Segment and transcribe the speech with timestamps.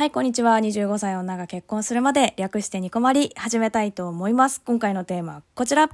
[0.00, 0.56] はい、こんにちは。
[0.56, 4.62] 25歳女が結婚するまで略してニコマリ始めたいと思います。
[4.64, 5.90] 今回のテーマはこちら。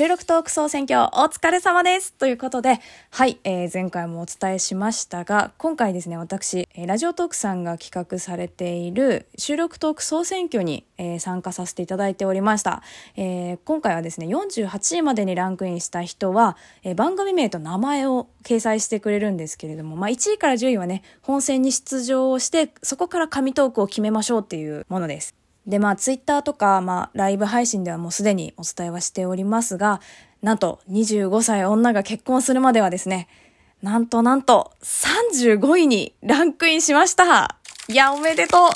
[0.00, 12.82] 収録トーク総選挙お疲れ様ですということで、はい、えー、前回もお伝えしましたが、今回ですね、私、え、ラジオトークさんが企画されている収録トーク総選挙に、えー、参加させていただいておりました。
[13.14, 25.39] えー、今回はですね、48位までにランクインした人は、えー、番組名と名前を掲載してくれるんですけれども、まあ、1位から10位はね、本戦に出場をして、そこから紙トークを決めましょうっていうものです。
[25.66, 30.00] で、まあ、ツイッターとか、まあ、ライブ配信ではもうすでにお伝えはしておりますが、
[30.42, 33.28] なんと、25歳女が結婚するまではですね、
[33.82, 38.70] なんとなんと、35位にランクインしましたいや、おめでとう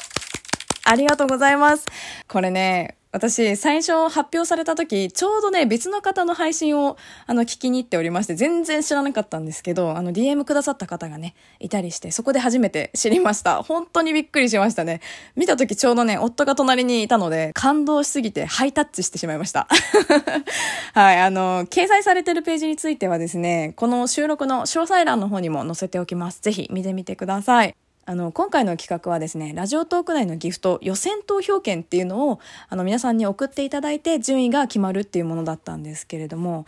[0.84, 1.86] ありがとうございます。
[2.28, 6.96] これね、私、最初発表された時、ちょうどね、別の方の配信を、
[7.28, 13.62] あの、聞きに行っておりまして、全然知らなかったんですけど、あの、DM くださった方がね、いたりして、そこで初めて知りました。
[13.62, 15.00] 本当にびっくりしましたね。
[15.36, 19.68] 見た時ちょうどね、夫が隣にいたので、感動しすぎてハイタッチしてしまいました。
[20.92, 26.40] はい、あの、掲載されてるページについてはですね、この収録の詳細欄の方にも載せておきます。
[26.42, 27.76] ぜひ見てみてください。
[28.06, 36.66] あの、今回の企画はですね、ラジオトーク内のギフト予選投票券っていうのを、あの、皆さんに送っていただいて順位が決まるっていうものだったんですけれども、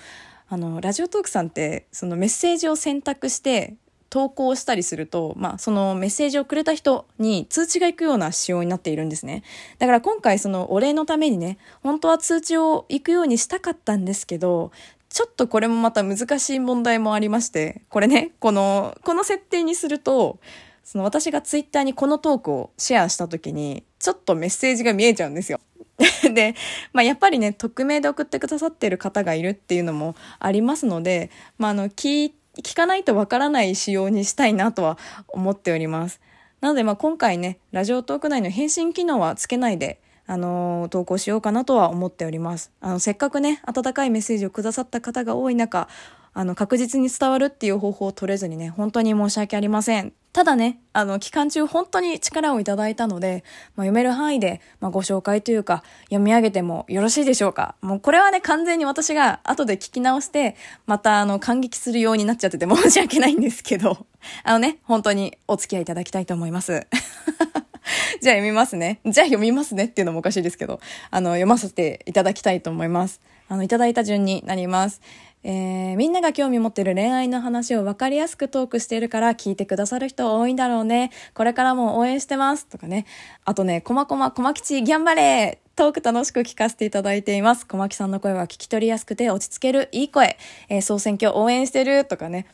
[0.49, 3.75] あの、ラジオトークさんって、そのメッセージを選択して
[4.09, 9.43] 投稿したりすると、まあ、そのメッセージをくれた人に通知が行くような仕様になっているんですね。
[9.79, 14.71] だから今回そのお礼のためにね、本当は通知を行くようにしたかったんですけど、
[15.11, 20.39] ちょっとこれもまた難しい問題もありまして、これね、この、この設定にすると、
[20.87, 25.59] その私がツイッターにこのトークをシェアした時に、ちょっとメッセージが見えちゃうんですよ。
[26.33, 26.55] で、
[26.93, 32.31] まあ、やっぱりね、匿名で送ってくださってる方がいるっていうのもありますので、まあ、あの、聞、
[32.63, 36.21] 聞かないとわからない仕様にしたいなとは思っております。
[36.61, 42.71] なので、まあ、今回ね、ラジオトーク内の返信機能はつけないで、あの投稿しようかなとは思っております。
[42.81, 45.89] あの、せっかくね、温かいメッセージをくださった方が多い中、
[46.33, 50.13] あの、確実に伝わるっていう方法を取れずにね、本当に申し訳ありません。
[50.37, 53.43] ただね、あの、期間中本当に力をいただいたので、
[53.75, 60.55] まあ、読める範囲で、まあ、ご紹介というか、読み上げてもよろしいでしょうかもうこれはね、完全に私が後で聞き直して、
[60.85, 64.07] またあの、感激するようになっちゃってて申し訳ないんですけど、
[64.45, 66.87] あのね、本当にお付き合いいただきたいと思います。
[68.21, 69.01] じゃあ読みますね。
[69.07, 70.81] じゃあ読みますねっていうのもおかしいですけど、
[71.11, 73.23] あの、読ませていただきたいと思います。
[73.49, 75.01] あの、いただいた順になります。
[75.49, 81.13] えー、みんなが興味持ってる恋愛の話を分かりやすくトークしているから聞いてくださる人多いんだろうね。
[81.35, 82.67] これからも応援してます。
[82.67, 83.07] とかね。
[83.45, 87.65] あとね、こまこま、こまきち、ギャンバレートーク楽しく聞かせていただいています。
[87.65, 90.37] 小牧さんの声は聞き取りやすくて落ち着ける、いい声。
[90.69, 92.47] えー、総選挙応援してるとかね。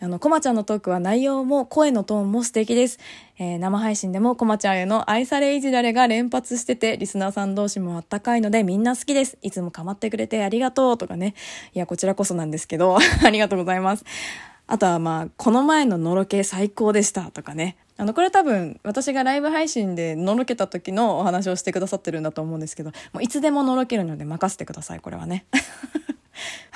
[0.00, 3.00] あの、コマちゃんのトークは内容も声のトーンも素敵です。
[3.38, 9.38] えー、生配信でもコマちゃんへの愛されいじられが連発してて、リスナーさん同士もあったかいのでみんな好きです。
[9.42, 11.34] いつも構ってくれてありがとうとかね。
[11.74, 14.04] いや、こちらこそなんですけど、 ありがとうございます。
[14.68, 17.76] あとはまあ、この前ののろけ最高でしたとかね。
[17.96, 25.46] あの、これ多分、私がライブ配信でのろけた時のお話をしてくださってるんだと思うんですけど、もういつでものろけるので任せてください、これはね。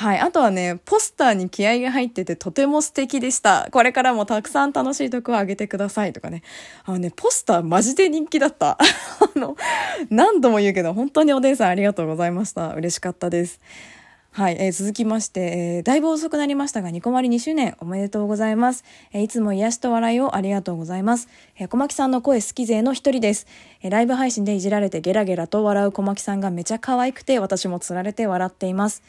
[0.02, 0.18] はい。
[0.18, 3.68] あとはね、ポスターに気合が入っててとても素敵でした。
[3.70, 6.42] これからもたくさん楽しいとこをあげてくださいとかね。
[6.84, 8.78] あのね、ポスターマジで人気だった。
[8.82, 9.56] あの、
[10.10, 12.74] 何度も言うけど、本当にお姉さんありがとうございました。
[12.74, 13.60] 嬉しかったです。
[14.32, 18.82] はい、えー、続きまして、えー、だいぶ遅くなりましたが、ニコマリ2周年おめでとうございます。
[19.12, 21.28] えー、いつも癒しと笑いをありがとうございます。
[21.56, 23.46] えー、小牧さんの声好き勢の一人です。
[23.82, 29.04] えー、ライブ配信でいじられてゲラゲラと笑う小牧さんがめちゃ可愛くて、私もつられて笑っています。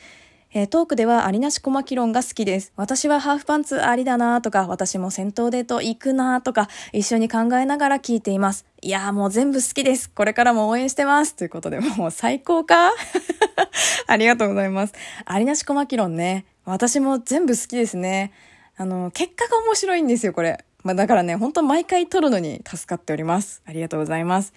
[0.55, 2.71] えー、トークではありなし小牧論が好きです。
[2.75, 8.65] 私はハーフパンツありだなとか、私も戦闘デート行くなとか、一緒に考えながら聞いています。
[8.81, 10.09] いやーもう全部好きです。
[10.11, 11.35] これからも応援してます。
[11.35, 12.91] ということで、もう最高か？
[14.07, 14.93] ありがとうございます。
[15.25, 16.45] ありなし小牧論ね。
[16.65, 18.31] 私も全部好きですね。
[18.77, 20.63] あの、結果が面白いんですよ、これ。
[20.83, 23.61] まあ、だからね、本当毎回撮るのに助かっております。
[23.65, 24.53] ありがとうございます。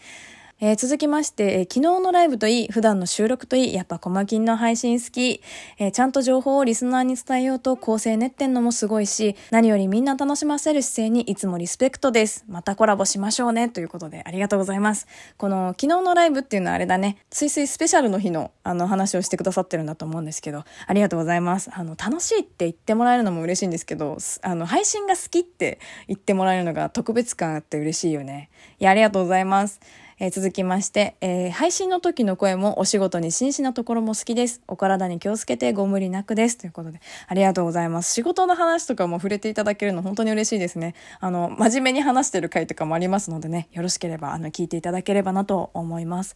[0.58, 5.42] えー、続きまして、えー、昨日のライブといい、普段の収録といい、やっぱコマキンの配信好き、
[5.78, 12.46] えー、ちゃんと情報をリスナーに伝えようと構成練ってんのもすごいし、何よりみんな楽しませる姿勢にいつもリスペクトです。
[12.48, 13.68] またコラボしましょうね。
[13.68, 15.06] ということで、ありがとうございます。
[15.36, 21.70] この、昨日のライブっていうのはあれだね、ついついスペシャルの日の、あの、話をしてくださってるんだと思うんですけど、ありがとうございます。
[21.74, 28.48] あの、楽しいって言ってもらえるのも嬉しいんですけど、あの、配信が好きって言ってもらえるのが特別感あって嬉しいよね。
[28.78, 29.80] いや、ありがとうございます。
[30.18, 34.62] えー、続きまして、えー、配信の時の声もお仕事に真摯なところも好きです。
[34.66, 36.56] お体に気をつけてご無理なくです。
[36.56, 38.14] ということで、ありがとうございます。
[38.14, 40.94] 仕事の話とかも触れていただけるの本当に嬉しいですね。
[41.20, 46.34] あの、真面目に話してる回とかもありますのでね、よろしければ、あの、聞いていただければなと思います。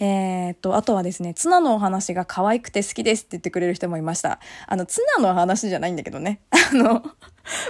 [0.00, 4.38] えー、っと、あとはですね、ツナのお話が可愛くて好きですって言ってくれる人もいました。
[4.66, 6.40] あの、ツナの話じゃないんだけどね。
[6.50, 7.02] あの、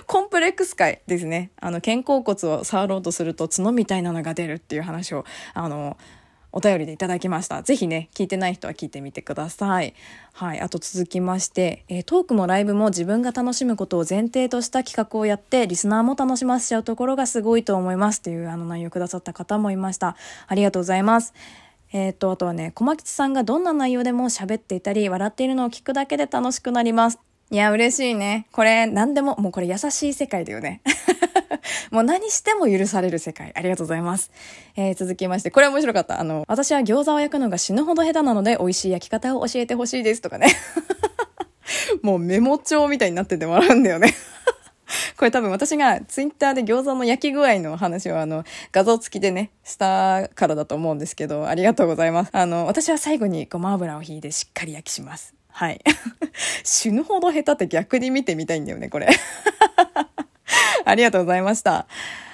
[0.07, 1.51] コンプレックス界ですね。
[1.61, 5.97] あの、肩甲骨を触ろうとすると角みたいなのが出るっていう話を、あの、
[6.51, 7.63] お便りでいただきました。
[7.63, 9.95] ぜひね、聞いてない人は聞いてみてください。
[10.33, 10.61] はい。
[10.61, 20.17] あと続きまして、えー、トークもライブも自分が楽しむことを前提とした企画をやって、リスナーも楽しませちゃうところがすごいと思いますっていうあの内容くださった方もいました。
[20.47, 21.35] ありがとうございます。
[21.93, 27.28] えっ、と、あとはね、小牧さんがどんな内容でも喋っていたり、笑っているのを聞くだけで楽しくなります。
[27.51, 28.47] いや、嬉しいね。
[28.53, 30.83] これ、何でも、もうこれ優しい世界だよね。
[31.91, 33.53] もう何しても許される世界。
[33.55, 34.31] ありがとうございます。
[34.77, 36.21] えー、続きまして、これ面白かった。
[36.21, 40.49] あの、私は餃子を焼くのが死ぬほど下手なので、美味しい焼き方を教えてほしいですとかね。
[42.03, 44.15] もうメモ帳みたいになっててもらうんだよね。
[45.17, 52.31] これ多分私がツイッターで餃子の焼き具合の話をあの画像付きでね、したからだと思うんですけど、ありがとうございます。
[52.33, 55.38] あの、私は最後にごま油を引いてしっかり焼きします。
[55.59, 55.81] はい。
[56.63, 59.09] 死ぬほど下手って逆に見てみたいんだよね、これ。
[60.85, 61.89] ありがとうございました。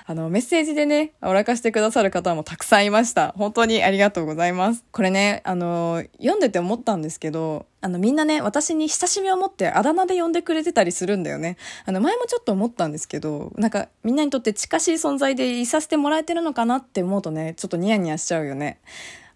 [0.04, 3.32] あの、メッセージでね、おらかしてくださる方もたくさんいました。
[3.38, 4.84] 本当にありがとうございます。
[4.92, 11.56] これね、あの、読んでて思ったんですけど、あの、みんなね、私に親しみを持ってあだ名で呼んでくれてたりするんだよね。
[11.86, 18.80] あの、前もちょっと思ったんですけど、なんか、みんなにとって近しい存在でいさせてもらえてるのかなって思うとね、ちょっとニヤニヤしちゃうよね。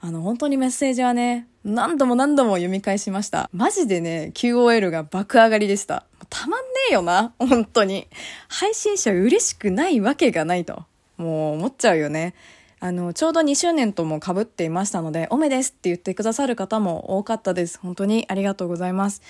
[0.00, 3.50] あの、本当にメッセージはね、何度も何度も読み返しました。
[3.52, 6.04] マジでね、QOL が爆上がりでした。
[6.30, 8.06] たまんねえよな、本当に。
[8.48, 10.84] 配信者嬉しくないわけがないと。
[11.16, 12.34] もう思っちゃうよね。
[12.80, 17.80] あの、ちょうど2周年とも被っていましたので、おめですって言ってくださる方も多かったです。
[17.80, 19.22] 本当にありがとうございます。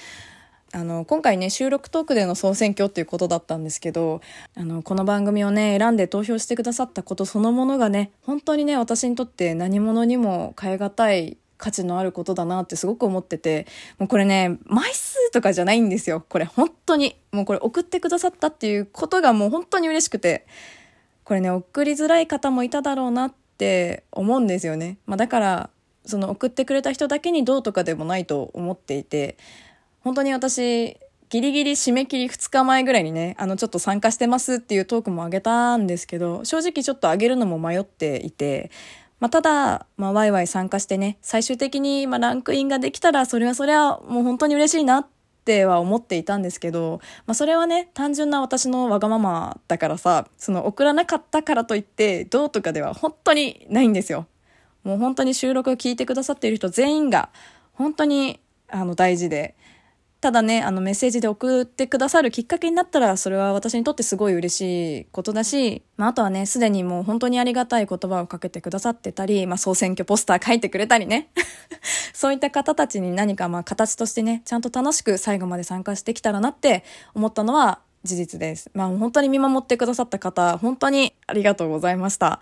[0.72, 4.20] あの、今回ね、収録トークでの総選挙っていうことだったんですけど、
[4.54, 13.66] あの、この番組をね、選んで投票してくださったことそのものがね、本当にね、私にとって何者にも変え難い価値のあることだなってすごく思ってて、
[13.98, 16.24] もうこれね、枚数とかじゃないんですよ。
[16.28, 17.16] これ本当に。
[17.32, 20.46] もうこれ送ってくださったっていうことがもう本当に嬉しくて。
[21.28, 25.70] これね送りづらい方もいただろうなって思うんですよね、まあ、だから
[26.06, 29.36] その送ってくれた人だけにどうとかでもないと思っていて
[30.08, 30.96] 本当に私
[31.28, 38.70] ギリギリ締め切り2日前ぐらいにね、あのちょっと参加してますっていうトークもあげたんですけど、正直ちょっとあげるのも迷っていて、
[39.20, 45.06] まあ、ただ、まあ、ワイワイ参加してね、最終的に、まあ、ランクインができたら、それはそれはもう本当に嬉しいなっ
[45.44, 54.26] ては思っていたんですけど、まあ、それはね単純な私のわがままだからさその送らなかったからといってどうとかでは本当にないんですよ。
[54.84, 57.28] もう本当に収録を聞いてくださっている人全員が
[57.74, 58.40] 本当に
[58.70, 59.54] あの大事で
[60.20, 71.30] ただね、あのメッセージで送ってくださるきっかけになったら、それは私にとってすごい嬉しいことだし、まあ、あとはね、すでにもう本当にありがたい言葉をかけてくださってたり、まあ、総選挙ポスター書いてくれたりね。
[72.12, 76.82] そういった方たちに何かまあ形としてね、ちゃんと楽しく最後まで参加してきたらなって
[77.14, 78.72] 思ったのは事実です。
[78.74, 82.40] まあ、本当に見守ってくださった方、本当にありがとうございました。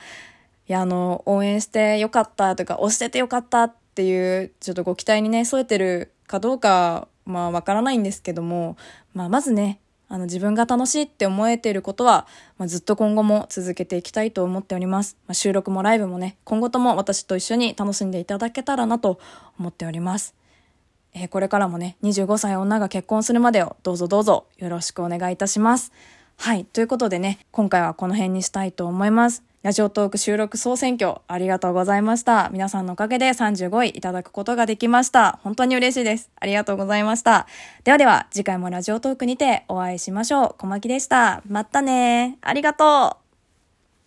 [0.67, 8.77] いや、あの、応援してよかったとか、押しててよかったっていう、ちょっとご期待にね、添えてるかどうかまあわからないんですけども、
[9.13, 12.27] まあまずね、あの自分が楽しいって思えていることは、
[12.59, 15.17] まあ、ずっと今後も続けていきたいと思っております。
[15.27, 19.19] まあ、収録もライブもね、今後とも私と一緒に楽しんでいただけたらなと
[19.59, 20.35] 思っております。
[21.13, 25.93] えー、これからもね、25歳女が結婚するまでをどうぞどうぞよろしくお願いいたします。
[26.37, 26.65] はい。
[26.65, 29.43] ということでね、今回はこの辺にしたいと思います。
[29.63, 32.51] ラジオトーク収録総選挙ありがとうございました。
[32.53, 35.41] 皆さんのおかげで35位いただくことができました。
[35.43, 36.31] 本当に嬉しいです。
[36.39, 37.49] ありがとうございました。
[37.83, 40.55] ではでは、次回もラジオトークにてお会いしましょう。
[40.59, 41.43] 小牧でした。
[41.49, 43.26] またねありがとう